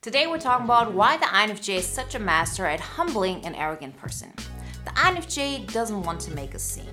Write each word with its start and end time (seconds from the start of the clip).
Today 0.00 0.28
we're 0.28 0.38
talking 0.38 0.64
about 0.64 0.94
why 0.94 1.16
the 1.16 1.24
INFJ 1.24 1.78
is 1.78 1.84
such 1.84 2.14
a 2.14 2.20
master 2.20 2.64
at 2.64 2.78
humbling 2.78 3.44
an 3.44 3.56
arrogant 3.56 3.96
person. 3.96 4.32
The 4.84 4.92
INFJ 4.92 5.72
doesn't 5.72 6.04
want 6.04 6.20
to 6.20 6.34
make 6.34 6.54
a 6.54 6.58
scene. 6.60 6.86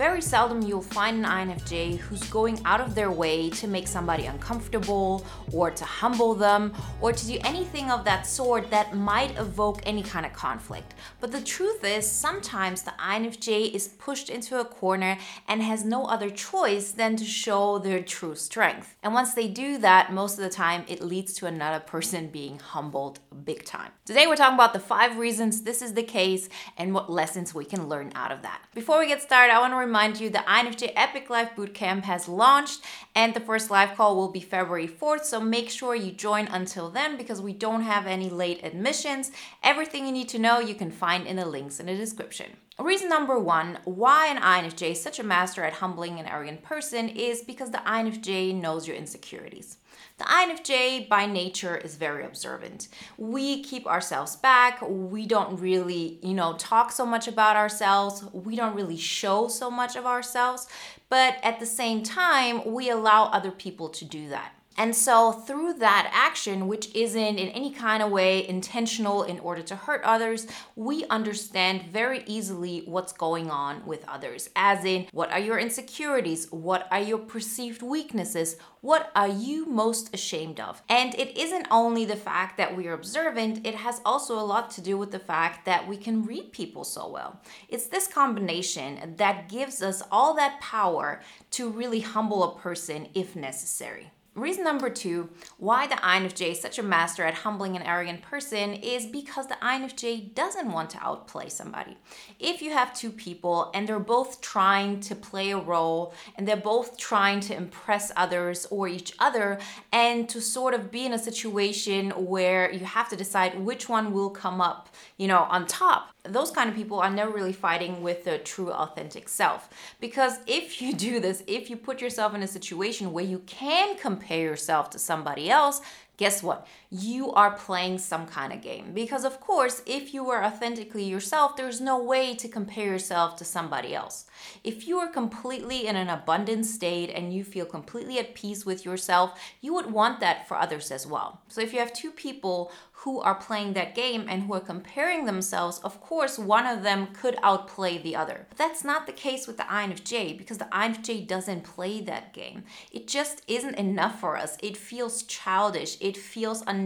Very 0.00 0.22
seldom 0.22 0.62
you'll 0.62 0.80
find 0.80 1.18
an 1.18 1.30
INFJ 1.30 1.98
who's 1.98 2.24
going 2.30 2.58
out 2.64 2.80
of 2.80 2.94
their 2.94 3.10
way 3.10 3.50
to 3.50 3.68
make 3.68 3.86
somebody 3.86 4.24
uncomfortable 4.24 5.26
or 5.52 5.70
to 5.70 5.84
humble 5.84 6.34
them 6.34 6.72
or 7.02 7.12
to 7.12 7.26
do 7.26 7.38
anything 7.44 7.90
of 7.90 8.02
that 8.06 8.26
sort 8.26 8.70
that 8.70 8.96
might 8.96 9.36
evoke 9.38 9.82
any 9.84 10.02
kind 10.02 10.24
of 10.24 10.32
conflict. 10.32 10.94
But 11.20 11.32
the 11.32 11.42
truth 11.42 11.84
is, 11.84 12.10
sometimes 12.10 12.80
the 12.80 12.92
INFJ 12.92 13.74
is 13.74 13.88
pushed 13.88 14.30
into 14.30 14.58
a 14.58 14.64
corner 14.64 15.18
and 15.46 15.62
has 15.62 15.84
no 15.84 16.06
other 16.06 16.30
choice 16.30 16.92
than 16.92 17.16
to 17.16 17.24
show 17.26 17.78
their 17.78 18.02
true 18.02 18.36
strength. 18.36 18.96
And 19.02 19.12
once 19.12 19.34
they 19.34 19.48
do 19.48 19.76
that, 19.80 20.14
most 20.14 20.38
of 20.38 20.44
the 20.44 20.48
time 20.48 20.84
it 20.88 21.02
leads 21.02 21.34
to 21.34 21.46
another 21.46 21.80
person 21.80 22.28
being 22.28 22.58
humbled 22.58 23.20
big 23.44 23.66
time. 23.66 23.90
Today 24.06 24.26
we're 24.26 24.36
talking 24.36 24.54
about 24.54 24.72
the 24.72 24.80
five 24.80 25.18
reasons 25.18 25.60
this 25.60 25.82
is 25.82 25.92
the 25.92 26.02
case 26.02 26.48
and 26.78 26.94
what 26.94 27.10
lessons 27.10 27.54
we 27.54 27.66
can 27.66 27.86
learn 27.86 28.12
out 28.14 28.32
of 28.32 28.40
that. 28.42 28.62
Before 28.74 28.98
we 28.98 29.06
get 29.06 29.20
started, 29.20 29.52
I 29.52 29.60
want 29.60 29.74
to 29.74 29.89
remind 29.90 30.20
you 30.20 30.30
the 30.30 30.38
INFJ 30.38 30.92
Epic 30.94 31.28
Live 31.28 31.56
Bootcamp 31.56 32.04
has 32.04 32.28
launched 32.28 32.84
and 33.16 33.34
the 33.34 33.40
first 33.40 33.72
live 33.72 33.96
call 33.96 34.14
will 34.14 34.30
be 34.30 34.40
February 34.40 34.86
4th. 34.86 35.24
So 35.24 35.40
make 35.40 35.68
sure 35.68 35.96
you 35.96 36.12
join 36.12 36.46
until 36.46 36.90
then 36.90 37.16
because 37.16 37.40
we 37.42 37.52
don't 37.52 37.82
have 37.82 38.06
any 38.06 38.30
late 38.30 38.62
admissions. 38.62 39.32
Everything 39.64 40.06
you 40.06 40.12
need 40.12 40.28
to 40.28 40.38
know 40.38 40.60
you 40.60 40.76
can 40.76 40.92
find 40.92 41.26
in 41.26 41.34
the 41.34 41.44
links 41.44 41.80
in 41.80 41.86
the 41.86 41.96
description. 41.96 42.52
Reason 42.78 43.08
number 43.08 43.36
one 43.36 43.80
why 43.82 44.28
an 44.28 44.40
INFJ 44.40 44.92
is 44.92 45.02
such 45.02 45.18
a 45.18 45.24
master 45.24 45.64
at 45.64 45.72
humbling 45.72 46.20
an 46.20 46.26
arrogant 46.26 46.62
person 46.62 47.08
is 47.08 47.42
because 47.42 47.72
the 47.72 47.78
INFJ 47.78 48.54
knows 48.54 48.86
your 48.86 48.96
insecurities. 48.96 49.78
The 50.20 50.26
INFJ 50.26 51.08
by 51.08 51.24
nature 51.24 51.78
is 51.78 51.96
very 51.96 52.26
observant. 52.26 52.88
We 53.16 53.62
keep 53.62 53.86
ourselves 53.86 54.36
back. 54.36 54.78
We 54.86 55.24
don't 55.24 55.58
really, 55.58 56.18
you 56.22 56.34
know, 56.34 56.56
talk 56.58 56.92
so 56.92 57.06
much 57.06 57.26
about 57.26 57.56
ourselves. 57.56 58.22
We 58.34 58.54
don't 58.54 58.74
really 58.74 58.98
show 58.98 59.48
so 59.48 59.70
much 59.70 59.96
of 59.96 60.04
ourselves. 60.04 60.68
But 61.08 61.36
at 61.42 61.58
the 61.58 61.64
same 61.64 62.02
time, 62.02 62.70
we 62.70 62.90
allow 62.90 63.28
other 63.28 63.50
people 63.50 63.88
to 63.88 64.04
do 64.04 64.28
that. 64.28 64.52
And 64.80 64.96
so, 64.96 65.32
through 65.32 65.74
that 65.74 66.10
action, 66.10 66.66
which 66.66 66.94
isn't 66.94 67.38
in 67.38 67.48
any 67.50 67.70
kind 67.70 68.02
of 68.02 68.10
way 68.10 68.48
intentional 68.48 69.24
in 69.24 69.38
order 69.40 69.60
to 69.60 69.76
hurt 69.76 70.02
others, 70.04 70.46
we 70.74 71.04
understand 71.10 71.82
very 71.92 72.24
easily 72.26 72.84
what's 72.86 73.12
going 73.12 73.50
on 73.50 73.84
with 73.84 74.08
others. 74.08 74.48
As 74.56 74.86
in, 74.86 75.06
what 75.12 75.30
are 75.32 75.38
your 75.38 75.58
insecurities? 75.58 76.50
What 76.50 76.88
are 76.90 77.02
your 77.02 77.18
perceived 77.18 77.82
weaknesses? 77.82 78.56
What 78.80 79.12
are 79.14 79.28
you 79.28 79.66
most 79.66 80.14
ashamed 80.14 80.60
of? 80.60 80.82
And 80.88 81.14
it 81.16 81.36
isn't 81.36 81.66
only 81.70 82.06
the 82.06 82.16
fact 82.16 82.56
that 82.56 82.74
we 82.74 82.86
are 82.86 82.94
observant, 82.94 83.66
it 83.66 83.74
has 83.74 84.00
also 84.02 84.38
a 84.38 84.50
lot 84.54 84.70
to 84.70 84.80
do 84.80 84.96
with 84.96 85.10
the 85.10 85.18
fact 85.18 85.66
that 85.66 85.86
we 85.86 85.98
can 85.98 86.24
read 86.24 86.52
people 86.52 86.84
so 86.84 87.06
well. 87.06 87.38
It's 87.68 87.88
this 87.88 88.06
combination 88.06 89.16
that 89.18 89.50
gives 89.50 89.82
us 89.82 90.02
all 90.10 90.32
that 90.36 90.58
power 90.62 91.20
to 91.50 91.68
really 91.68 92.00
humble 92.00 92.42
a 92.44 92.58
person 92.58 93.10
if 93.12 93.36
necessary. 93.36 94.10
Reason 94.36 94.62
number 94.62 94.88
two 94.90 95.28
why 95.58 95.88
the 95.88 95.96
INFJ 95.96 96.52
is 96.52 96.60
such 96.60 96.78
a 96.78 96.84
master 96.84 97.24
at 97.24 97.34
humbling 97.34 97.74
an 97.74 97.82
arrogant 97.82 98.22
person 98.22 98.74
is 98.74 99.04
because 99.04 99.48
the 99.48 99.56
INFJ 99.56 100.34
doesn't 100.36 100.70
want 100.70 100.90
to 100.90 101.04
outplay 101.04 101.48
somebody. 101.48 101.96
If 102.38 102.62
you 102.62 102.70
have 102.70 102.94
two 102.94 103.10
people 103.10 103.72
and 103.74 103.88
they're 103.88 103.98
both 103.98 104.40
trying 104.40 105.00
to 105.00 105.16
play 105.16 105.50
a 105.50 105.58
role 105.58 106.14
and 106.36 106.46
they're 106.46 106.56
both 106.56 106.96
trying 106.96 107.40
to 107.40 107.56
impress 107.56 108.12
others 108.16 108.68
or 108.70 108.86
each 108.86 109.12
other 109.18 109.58
and 109.92 110.28
to 110.28 110.40
sort 110.40 110.74
of 110.74 110.92
be 110.92 111.04
in 111.04 111.12
a 111.12 111.18
situation 111.18 112.10
where 112.10 112.72
you 112.72 112.84
have 112.84 113.08
to 113.08 113.16
decide 113.16 113.58
which 113.58 113.88
one 113.88 114.12
will 114.12 114.30
come 114.30 114.60
up, 114.60 114.88
you 115.16 115.26
know, 115.26 115.40
on 115.50 115.66
top, 115.66 116.14
those 116.24 116.50
kind 116.50 116.68
of 116.68 116.76
people 116.76 117.00
are 117.00 117.10
never 117.10 117.30
really 117.30 117.52
fighting 117.52 118.02
with 118.02 118.24
the 118.24 118.38
true 118.38 118.70
authentic 118.70 119.28
self 119.28 119.70
because 120.00 120.38
if 120.46 120.82
you 120.82 120.92
do 120.92 121.18
this 121.18 121.42
if 121.46 121.70
you 121.70 121.76
put 121.76 122.02
yourself 122.02 122.34
in 122.34 122.42
a 122.42 122.46
situation 122.46 123.10
where 123.12 123.24
you 123.24 123.38
can 123.46 123.96
compare 123.96 124.19
yourself 124.42 124.90
to 124.90 124.98
somebody 124.98 125.50
else 125.50 125.80
guess 126.20 126.42
what? 126.42 126.66
You 126.92 127.30
are 127.32 127.52
playing 127.52 127.98
some 127.98 128.26
kind 128.26 128.52
of 128.52 128.62
game. 128.62 128.92
Because, 128.92 129.24
of 129.24 129.40
course, 129.40 129.80
if 129.86 130.12
you 130.12 130.28
are 130.30 130.44
authentically 130.44 131.04
yourself, 131.04 131.56
there's 131.56 131.80
no 131.80 132.02
way 132.02 132.34
to 132.34 132.48
compare 132.48 132.86
yourself 132.86 133.36
to 133.36 133.44
somebody 133.44 133.94
else. 133.94 134.26
If 134.64 134.88
you 134.88 134.98
are 134.98 135.08
completely 135.08 135.86
in 135.86 135.94
an 135.94 136.08
abundant 136.08 136.66
state 136.66 137.10
and 137.10 137.32
you 137.32 137.44
feel 137.44 137.64
completely 137.64 138.18
at 138.18 138.34
peace 138.34 138.66
with 138.66 138.84
yourself, 138.84 139.38
you 139.60 139.72
would 139.74 139.92
want 139.92 140.18
that 140.18 140.48
for 140.48 140.56
others 140.56 140.90
as 140.90 141.06
well. 141.06 141.42
So, 141.46 141.60
if 141.60 141.72
you 141.72 141.78
have 141.78 141.92
two 141.92 142.10
people 142.10 142.72
who 143.04 143.18
are 143.20 143.34
playing 143.34 143.72
that 143.72 143.94
game 143.94 144.26
and 144.28 144.42
who 144.42 144.52
are 144.52 144.60
comparing 144.60 145.24
themselves, 145.24 145.78
of 145.78 146.02
course, 146.02 146.38
one 146.38 146.66
of 146.66 146.82
them 146.82 147.06
could 147.14 147.34
outplay 147.42 147.96
the 147.96 148.14
other. 148.14 148.46
But 148.50 148.58
that's 148.58 148.84
not 148.84 149.06
the 149.06 149.12
case 149.12 149.46
with 149.46 149.56
the 149.56 149.62
INFJ 149.62 150.36
because 150.36 150.58
the 150.58 150.66
INFJ 150.66 151.26
doesn't 151.26 151.64
play 151.64 152.02
that 152.02 152.34
game. 152.34 152.64
It 152.92 153.08
just 153.08 153.40
isn't 153.48 153.76
enough 153.76 154.20
for 154.20 154.36
us. 154.36 154.58
It 154.62 154.76
feels 154.76 155.22
childish. 155.22 155.96
It 156.02 156.18
feels 156.18 156.62
unnecessary 156.66 156.79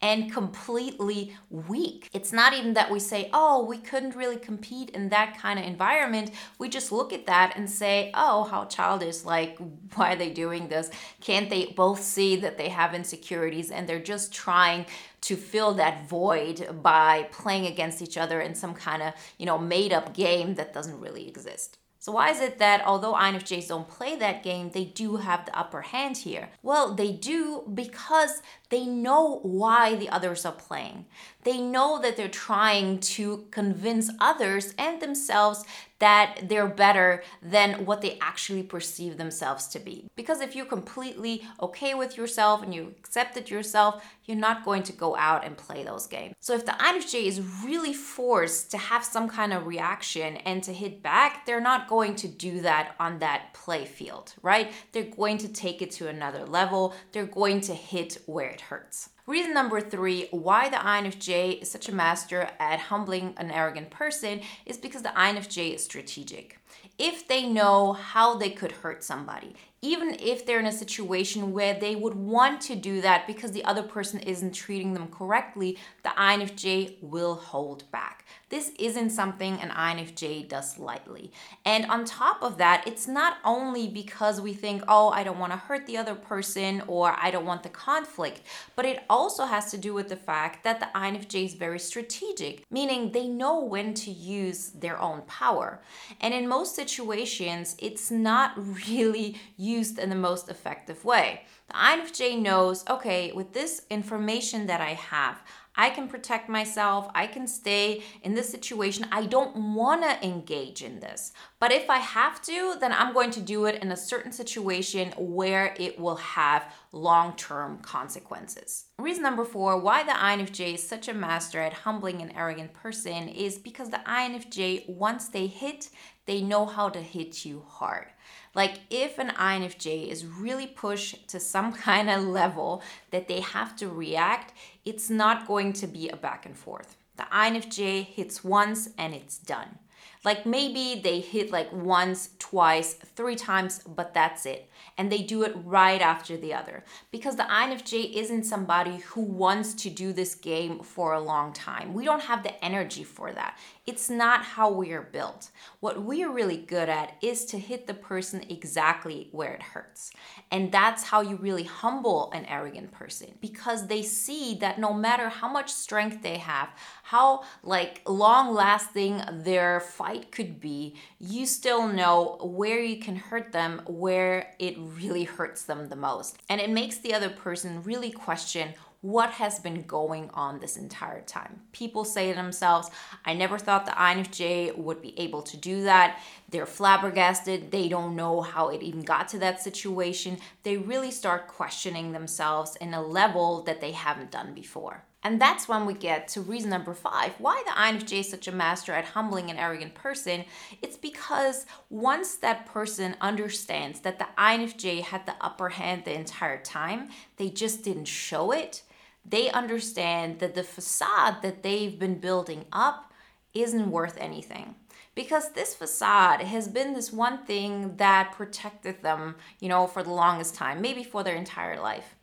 and 0.00 0.32
completely 0.32 1.36
weak. 1.50 2.08
It's 2.12 2.32
not 2.32 2.54
even 2.54 2.74
that 2.74 2.90
we 2.90 3.00
say, 3.00 3.30
oh, 3.32 3.64
we 3.64 3.78
couldn't 3.78 4.16
really 4.16 4.36
compete 4.36 4.90
in 4.90 5.08
that 5.10 5.38
kind 5.38 5.58
of 5.58 5.64
environment. 5.64 6.30
We 6.58 6.68
just 6.68 6.92
look 6.92 7.12
at 7.12 7.26
that 7.26 7.56
and 7.56 7.68
say, 7.68 8.10
oh, 8.14 8.44
how 8.44 8.64
childish. 8.64 9.24
Like, 9.24 9.58
why 9.94 10.12
are 10.12 10.16
they 10.16 10.30
doing 10.30 10.68
this? 10.68 10.90
Can't 11.20 11.50
they 11.50 11.66
both 11.66 12.02
see 12.02 12.36
that 12.36 12.58
they 12.58 12.68
have 12.68 12.94
insecurities 12.94 13.70
and 13.70 13.88
they're 13.88 13.98
just 13.98 14.32
trying 14.32 14.86
to 15.22 15.36
fill 15.36 15.74
that 15.74 16.08
void 16.08 16.82
by 16.82 17.28
playing 17.32 17.66
against 17.66 18.02
each 18.02 18.16
other 18.16 18.40
in 18.40 18.54
some 18.54 18.74
kind 18.74 19.02
of, 19.02 19.14
you 19.36 19.46
know, 19.46 19.58
made 19.58 19.92
up 19.92 20.14
game 20.14 20.54
that 20.54 20.72
doesn't 20.72 21.00
really 21.00 21.28
exist. 21.28 21.78
So 22.08 22.12
why 22.12 22.30
is 22.30 22.40
it 22.40 22.58
that 22.58 22.82
although 22.86 23.12
INFJs 23.12 23.68
don't 23.68 23.86
play 23.86 24.16
that 24.16 24.42
game, 24.42 24.70
they 24.70 24.86
do 24.86 25.16
have 25.16 25.44
the 25.44 25.54
upper 25.54 25.82
hand 25.82 26.16
here? 26.16 26.48
Well, 26.62 26.94
they 26.94 27.12
do 27.12 27.64
because 27.74 28.40
they 28.70 28.86
know 28.86 29.40
why 29.42 29.94
the 29.94 30.08
others 30.08 30.46
are 30.46 30.52
playing. 30.52 31.04
They 31.44 31.60
know 31.60 32.00
that 32.00 32.16
they're 32.16 32.30
trying 32.30 33.00
to 33.00 33.44
convince 33.50 34.10
others 34.22 34.72
and 34.78 35.02
themselves 35.02 35.66
that 35.98 36.40
they're 36.44 36.68
better 36.68 37.22
than 37.42 37.84
what 37.84 38.00
they 38.00 38.18
actually 38.20 38.62
perceive 38.62 39.16
themselves 39.16 39.66
to 39.68 39.78
be. 39.78 40.08
Because 40.16 40.40
if 40.40 40.54
you're 40.54 40.66
completely 40.66 41.42
okay 41.60 41.94
with 41.94 42.16
yourself 42.16 42.62
and 42.62 42.74
you 42.74 42.94
accepted 42.98 43.50
yourself, 43.50 44.04
you're 44.24 44.36
not 44.36 44.64
going 44.64 44.82
to 44.84 44.92
go 44.92 45.16
out 45.16 45.44
and 45.44 45.56
play 45.56 45.82
those 45.82 46.06
games. 46.06 46.34
So 46.40 46.54
if 46.54 46.64
the 46.66 46.72
INFJ 46.72 47.24
is 47.24 47.40
really 47.64 47.94
forced 47.94 48.70
to 48.70 48.78
have 48.78 49.04
some 49.04 49.28
kind 49.28 49.52
of 49.52 49.66
reaction 49.66 50.36
and 50.38 50.62
to 50.64 50.72
hit 50.72 51.02
back, 51.02 51.46
they're 51.46 51.60
not 51.60 51.88
going 51.88 52.14
to 52.16 52.28
do 52.28 52.60
that 52.60 52.94
on 53.00 53.18
that 53.18 53.54
play 53.54 53.84
field, 53.84 54.34
right? 54.42 54.72
They're 54.92 55.04
going 55.04 55.38
to 55.38 55.48
take 55.48 55.82
it 55.82 55.90
to 55.92 56.08
another 56.08 56.44
level. 56.44 56.94
They're 57.12 57.26
going 57.26 57.60
to 57.62 57.74
hit 57.74 58.18
where 58.26 58.50
it 58.50 58.60
hurts. 58.60 59.10
Reason 59.28 59.52
number 59.52 59.82
three 59.82 60.26
why 60.30 60.70
the 60.70 60.78
INFJ 60.78 61.60
is 61.60 61.70
such 61.70 61.90
a 61.90 61.94
master 61.94 62.48
at 62.58 62.80
humbling 62.80 63.34
an 63.36 63.50
arrogant 63.50 63.90
person 63.90 64.40
is 64.64 64.78
because 64.78 65.02
the 65.02 65.10
INFJ 65.10 65.74
is 65.74 65.84
strategic. 65.84 66.58
If 66.98 67.28
they 67.28 67.46
know 67.46 67.92
how 67.92 68.36
they 68.36 68.48
could 68.48 68.72
hurt 68.72 69.04
somebody, 69.04 69.54
even 69.82 70.16
if 70.18 70.46
they're 70.46 70.58
in 70.58 70.64
a 70.64 70.72
situation 70.72 71.52
where 71.52 71.78
they 71.78 71.94
would 71.94 72.14
want 72.14 72.62
to 72.62 72.74
do 72.74 73.02
that 73.02 73.26
because 73.26 73.52
the 73.52 73.66
other 73.66 73.82
person 73.82 74.18
isn't 74.20 74.54
treating 74.54 74.94
them 74.94 75.08
correctly, 75.08 75.76
the 76.04 76.08
INFJ 76.08 77.02
will 77.02 77.34
hold 77.34 77.84
back. 77.90 78.24
This 78.50 78.72
isn't 78.78 79.10
something 79.10 79.60
an 79.60 79.68
INFJ 79.70 80.48
does 80.48 80.78
lightly. 80.78 81.32
And 81.64 81.84
on 81.86 82.04
top 82.04 82.42
of 82.42 82.56
that, 82.58 82.84
it's 82.86 83.06
not 83.06 83.38
only 83.44 83.88
because 83.88 84.40
we 84.40 84.54
think, 84.54 84.82
oh, 84.88 85.10
I 85.10 85.22
don't 85.22 85.38
want 85.38 85.52
to 85.52 85.58
hurt 85.58 85.86
the 85.86 85.98
other 85.98 86.14
person 86.14 86.82
or 86.86 87.14
I 87.20 87.30
don't 87.30 87.44
want 87.44 87.62
the 87.62 87.68
conflict, 87.68 88.40
but 88.74 88.86
it 88.86 89.04
also 89.10 89.44
has 89.44 89.70
to 89.72 89.78
do 89.78 89.92
with 89.92 90.08
the 90.08 90.16
fact 90.16 90.64
that 90.64 90.80
the 90.80 90.88
INFJ 90.94 91.44
is 91.44 91.54
very 91.54 91.78
strategic, 91.78 92.64
meaning 92.70 93.12
they 93.12 93.28
know 93.28 93.62
when 93.62 93.92
to 93.94 94.10
use 94.10 94.70
their 94.70 94.98
own 94.98 95.22
power. 95.22 95.82
And 96.20 96.32
in 96.32 96.48
most 96.48 96.74
situations, 96.74 97.76
it's 97.78 98.10
not 98.10 98.52
really 98.88 99.36
used 99.56 99.98
in 99.98 100.08
the 100.08 100.16
most 100.16 100.48
effective 100.48 101.04
way. 101.04 101.42
The 101.68 101.74
INFJ 101.74 102.40
knows, 102.40 102.82
okay, 102.88 103.30
with 103.32 103.52
this 103.52 103.82
information 103.90 104.66
that 104.68 104.80
I 104.80 104.94
have, 104.94 105.42
I 105.78 105.90
can 105.90 106.08
protect 106.08 106.48
myself. 106.48 107.08
I 107.14 107.28
can 107.28 107.46
stay 107.46 108.02
in 108.22 108.34
this 108.34 108.50
situation. 108.50 109.06
I 109.12 109.24
don't 109.26 109.74
want 109.74 110.02
to 110.02 110.26
engage 110.26 110.82
in 110.82 110.98
this. 110.98 111.32
But 111.60 111.72
if 111.72 111.90
I 111.90 111.98
have 111.98 112.40
to, 112.42 112.76
then 112.78 112.92
I'm 112.92 113.12
going 113.12 113.32
to 113.32 113.40
do 113.40 113.64
it 113.64 113.82
in 113.82 113.90
a 113.90 113.96
certain 113.96 114.30
situation 114.30 115.12
where 115.16 115.74
it 115.78 115.98
will 115.98 116.16
have 116.16 116.72
long 116.92 117.34
term 117.36 117.78
consequences. 117.78 118.86
Reason 118.98 119.22
number 119.22 119.44
four 119.44 119.76
why 119.78 120.04
the 120.04 120.12
INFJ 120.12 120.74
is 120.74 120.86
such 120.86 121.08
a 121.08 121.14
master 121.14 121.60
at 121.60 121.72
humbling 121.72 122.22
an 122.22 122.32
arrogant 122.36 122.74
person 122.74 123.28
is 123.28 123.58
because 123.58 123.90
the 123.90 124.00
INFJ, 124.06 124.88
once 124.88 125.28
they 125.28 125.48
hit, 125.48 125.90
they 126.26 126.42
know 126.42 126.64
how 126.64 126.88
to 126.90 127.00
hit 127.00 127.44
you 127.44 127.64
hard. 127.66 128.06
Like 128.54 128.80
if 128.90 129.18
an 129.18 129.30
INFJ 129.30 130.08
is 130.08 130.26
really 130.26 130.66
pushed 130.66 131.26
to 131.28 131.40
some 131.40 131.72
kind 131.88 132.08
of 132.08 132.22
level 132.22 132.82
that 133.10 133.26
they 133.26 133.40
have 133.40 133.74
to 133.76 133.88
react, 133.88 134.52
it's 134.84 135.10
not 135.10 135.48
going 135.48 135.72
to 135.74 135.88
be 135.88 136.08
a 136.08 136.16
back 136.16 136.46
and 136.46 136.56
forth. 136.56 136.96
The 137.16 137.24
INFJ 137.24 138.04
hits 138.04 138.44
once 138.44 138.90
and 138.96 139.12
it's 139.12 139.38
done. 139.38 139.78
Like 140.24 140.46
maybe 140.46 141.00
they 141.02 141.20
hit 141.20 141.50
like 141.50 141.72
once, 141.72 142.30
twice, 142.38 142.94
three 142.94 143.36
times, 143.36 143.80
but 143.86 144.14
that's 144.14 144.46
it. 144.46 144.70
And 144.96 145.12
they 145.12 145.22
do 145.22 145.42
it 145.42 145.54
right 145.64 146.00
after 146.00 146.36
the 146.36 146.54
other. 146.54 146.84
Because 147.10 147.36
the 147.36 147.44
INFJ 147.44 148.14
isn't 148.14 148.44
somebody 148.44 148.98
who 148.98 149.22
wants 149.22 149.74
to 149.74 149.90
do 149.90 150.12
this 150.12 150.34
game 150.34 150.80
for 150.80 151.12
a 151.12 151.20
long 151.20 151.52
time. 151.52 151.94
We 151.94 152.04
don't 152.04 152.22
have 152.22 152.42
the 152.42 152.64
energy 152.64 153.04
for 153.04 153.32
that. 153.32 153.58
It's 153.86 154.10
not 154.10 154.44
how 154.44 154.70
we 154.70 154.92
are 154.92 155.02
built. 155.02 155.50
What 155.80 156.02
we 156.02 156.22
are 156.22 156.30
really 156.30 156.56
good 156.56 156.88
at 156.88 157.16
is 157.22 157.44
to 157.46 157.58
hit 157.58 157.86
the 157.86 157.94
person 157.94 158.44
exactly 158.48 159.28
where 159.32 159.54
it 159.54 159.62
hurts. 159.62 160.10
And 160.50 160.70
that's 160.70 161.04
how 161.04 161.20
you 161.20 161.36
really 161.36 161.64
humble 161.64 162.30
an 162.32 162.44
arrogant 162.46 162.92
person 162.92 163.34
because 163.40 163.86
they 163.86 164.02
see 164.02 164.56
that 164.56 164.78
no 164.78 164.92
matter 164.92 165.28
how 165.28 165.48
much 165.48 165.72
strength 165.72 166.22
they 166.22 166.38
have, 166.38 166.68
how 167.08 167.42
like 167.62 168.02
long 168.06 168.52
lasting 168.52 169.22
their 169.32 169.80
fight 169.80 170.30
could 170.30 170.60
be, 170.60 170.94
you 171.18 171.46
still 171.46 171.88
know 171.88 172.36
where 172.42 172.82
you 172.82 172.98
can 173.00 173.16
hurt 173.16 173.50
them, 173.50 173.80
where 173.86 174.52
it 174.58 174.76
really 174.78 175.24
hurts 175.24 175.62
them 175.62 175.88
the 175.88 175.96
most. 175.96 176.36
And 176.50 176.60
it 176.60 176.68
makes 176.68 176.98
the 176.98 177.14
other 177.14 177.30
person 177.30 177.82
really 177.82 178.10
question 178.10 178.74
what 179.00 179.30
has 179.30 179.58
been 179.58 179.84
going 179.84 180.28
on 180.34 180.58
this 180.58 180.76
entire 180.76 181.22
time. 181.22 181.60
People 181.72 182.04
say 182.04 182.28
to 182.28 182.36
themselves, 182.36 182.90
I 183.24 183.32
never 183.32 183.56
thought 183.56 183.86
the 183.86 183.92
INFJ 183.92 184.76
would 184.76 185.00
be 185.00 185.18
able 185.18 185.40
to 185.42 185.56
do 185.56 185.84
that. 185.84 186.20
They're 186.50 186.66
flabbergasted. 186.66 187.70
They 187.70 187.88
don't 187.88 188.16
know 188.16 188.42
how 188.42 188.68
it 188.68 188.82
even 188.82 189.00
got 189.00 189.28
to 189.28 189.38
that 189.38 189.62
situation. 189.62 190.36
They 190.62 190.76
really 190.76 191.12
start 191.12 191.48
questioning 191.48 192.12
themselves 192.12 192.76
in 192.76 192.92
a 192.92 193.00
level 193.00 193.62
that 193.62 193.80
they 193.80 193.92
haven't 193.92 194.30
done 194.30 194.52
before. 194.52 195.04
And 195.24 195.40
that's 195.40 195.66
when 195.68 195.84
we 195.84 195.94
get 195.94 196.28
to 196.28 196.40
reason 196.40 196.70
number 196.70 196.94
five 196.94 197.32
why 197.38 197.62
the 197.66 197.72
INFJ 197.72 198.20
is 198.20 198.30
such 198.30 198.46
a 198.46 198.52
master 198.52 198.92
at 198.92 199.04
humbling 199.04 199.50
an 199.50 199.58
arrogant 199.58 199.94
person. 199.94 200.44
It's 200.80 200.96
because 200.96 201.66
once 201.90 202.36
that 202.36 202.66
person 202.66 203.16
understands 203.20 204.00
that 204.00 204.18
the 204.18 204.28
INFJ 204.38 205.02
had 205.02 205.26
the 205.26 205.34
upper 205.40 205.70
hand 205.70 206.04
the 206.04 206.14
entire 206.14 206.62
time, 206.62 207.08
they 207.36 207.50
just 207.50 207.82
didn't 207.82 208.06
show 208.06 208.52
it 208.52 208.82
they 209.28 209.50
understand 209.50 210.38
that 210.38 210.54
the 210.54 210.62
facade 210.62 211.42
that 211.42 211.62
they've 211.62 211.98
been 211.98 212.18
building 212.18 212.64
up 212.72 213.12
isn't 213.52 213.90
worth 213.90 214.16
anything 214.18 214.74
because 215.14 215.52
this 215.52 215.74
facade 215.74 216.40
has 216.40 216.68
been 216.68 216.94
this 216.94 217.12
one 217.12 217.44
thing 217.44 217.96
that 217.96 218.32
protected 218.32 219.02
them, 219.02 219.34
you 219.60 219.68
know, 219.68 219.86
for 219.86 220.02
the 220.02 220.12
longest 220.12 220.54
time, 220.54 220.80
maybe 220.80 221.02
for 221.02 221.24
their 221.24 221.34
entire 221.34 221.80
life. 221.80 222.14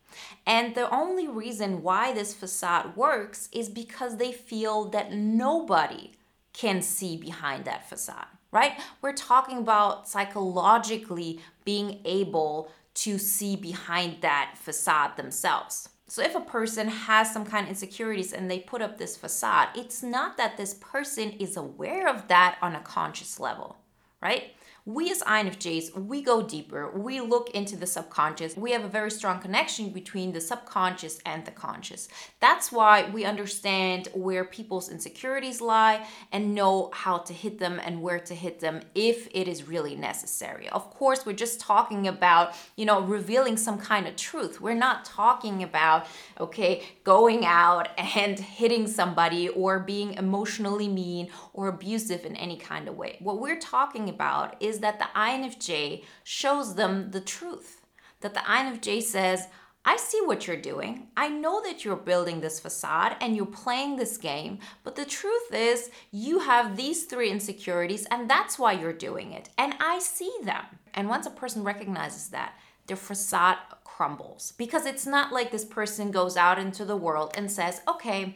And 0.45 0.75
the 0.75 0.94
only 0.94 1.27
reason 1.27 1.81
why 1.81 2.13
this 2.13 2.33
facade 2.33 2.95
works 2.95 3.50
is 3.51 3.69
because 3.69 4.17
they 4.17 4.31
feel 4.31 4.85
that 4.89 5.12
nobody 5.12 6.12
can 6.53 6.81
see 6.81 7.17
behind 7.17 7.65
that 7.65 7.89
facade, 7.89 8.27
right? 8.51 8.79
We're 9.01 9.13
talking 9.13 9.57
about 9.57 10.07
psychologically 10.07 11.39
being 11.65 12.00
able 12.06 12.71
to 12.95 13.17
see 13.17 13.56
behind 13.56 14.21
that 14.21 14.57
facade 14.57 15.17
themselves. 15.17 15.89
So 16.07 16.21
if 16.21 16.35
a 16.35 16.39
person 16.39 16.88
has 16.88 17.33
some 17.33 17.45
kind 17.45 17.65
of 17.65 17.69
insecurities 17.69 18.31
and 18.31 18.50
they 18.50 18.59
put 18.59 18.81
up 18.81 18.97
this 18.97 19.18
facade, 19.18 19.69
it's 19.75 20.03
not 20.03 20.38
that 20.38 20.56
this 20.56 20.75
person 20.75 21.31
is 21.31 21.57
aware 21.57 22.07
of 22.07 22.27
that 22.27 22.57
on 22.61 22.75
a 22.75 22.79
conscious 22.81 23.39
level, 23.39 23.77
right? 24.21 24.53
We 24.87 25.09
as 25.09 25.23
INFJs, 25.23 25.95
we 25.95 26.21
go 26.21 26.43
deeper. 26.43 26.91
We 26.91 27.19
look 27.19 27.49
into 27.55 27.75
the 27.75 27.87
subconscious. 27.87 28.55
We 28.55 28.71
have 28.71 28.83
a 28.83 28.87
very 28.87 29.09
strong 29.09 29.39
connection 29.39 29.89
between 29.89 30.31
the 30.31 30.39
subconscious 30.39 31.19
and 31.25 31.43
the 31.43 31.49
conscious. 31.49 32.07
That's 32.39 32.71
why 32.71 33.09
we 33.09 33.25
understand 33.25 34.09
where 34.13 34.45
people's 34.45 34.91
insecurities 34.91 35.59
lie 35.59 36.05
and 36.31 36.53
know 36.53 36.91
how 36.93 37.17
to 37.17 37.33
hit 37.33 37.57
them 37.57 37.81
and 37.83 38.03
where 38.03 38.19
to 38.19 38.35
hit 38.35 38.59
them 38.59 38.81
if 38.93 39.27
it 39.33 39.47
is 39.47 39.67
really 39.67 39.95
necessary. 39.95 40.69
Of 40.69 40.91
course, 40.91 41.25
we're 41.25 41.33
just 41.33 41.59
talking 41.59 42.07
about, 42.07 42.53
you 42.75 42.85
know, 42.85 43.01
revealing 43.01 43.57
some 43.57 43.79
kind 43.79 44.07
of 44.07 44.15
truth. 44.15 44.61
We're 44.61 44.75
not 44.75 45.03
talking 45.03 45.63
about, 45.63 46.05
okay, 46.39 46.83
going 47.03 47.43
out 47.43 47.89
and 47.97 48.39
hitting 48.55 48.85
somebody 48.85 49.49
or 49.49 49.79
being 49.79 50.13
emotionally 50.13 50.87
mean 50.87 51.29
or 51.53 51.69
abusive 51.69 52.23
in 52.23 52.35
any 52.35 52.57
kind 52.57 52.87
of 52.87 52.95
way. 52.95 53.17
What 53.19 53.39
we're 53.39 53.59
talking 53.59 54.09
about 54.09 54.61
is 54.61 54.75
is 54.75 54.81
that 54.81 55.00
the 55.00 55.07
INFJ 55.16 56.04
shows 56.24 56.75
them 56.75 57.12
the 57.12 57.22
truth. 57.22 57.81
That 58.22 58.33
the 58.33 58.42
INFJ 58.42 59.04
says, 59.04 59.48
I 59.86 59.98
see 59.98 60.19
what 60.24 60.48
you're 60.48 60.57
doing. 60.57 61.07
I 61.16 61.30
know 61.30 61.62
that 61.62 61.86
you're 61.86 61.95
building 61.95 62.42
this 62.42 62.60
facade 62.60 63.16
and 63.22 63.36
you're 63.36 63.45
playing 63.45 63.95
this 63.95 64.18
game, 64.18 64.60
but 64.83 64.95
the 64.95 65.06
truth 65.06 65.54
is, 65.54 65.92
you 66.12 66.39
have 66.39 66.75
these 66.75 67.06
three 67.06 67.30
insecurities, 67.30 68.07
and 68.10 68.27
that's 68.27 68.57
why 68.57 68.72
you're 68.74 68.94
doing 68.94 69.31
it. 69.31 69.50
And 69.60 69.75
I 69.80 70.00
see 70.00 70.33
them. 70.44 70.66
And 70.95 71.07
once 71.07 71.28
a 71.28 71.31
person 71.31 71.63
recognizes 71.63 72.30
that, 72.30 72.56
their 72.88 72.98
facade 72.98 73.57
crumbles 73.83 74.54
because 74.57 74.86
it's 74.86 75.06
not 75.06 75.31
like 75.31 75.51
this 75.51 75.66
person 75.66 76.12
goes 76.12 76.36
out 76.36 76.60
into 76.60 76.83
the 76.83 76.98
world 76.98 77.33
and 77.38 77.50
says, 77.50 77.81
okay, 77.88 78.36